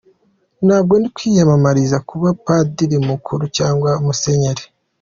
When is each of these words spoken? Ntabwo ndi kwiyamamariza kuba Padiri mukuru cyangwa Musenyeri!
Ntabwo 0.65 0.93
ndi 0.99 1.09
kwiyamamariza 1.15 1.97
kuba 2.09 2.29
Padiri 2.45 2.97
mukuru 3.09 3.43
cyangwa 3.57 3.91
Musenyeri! 4.05 4.63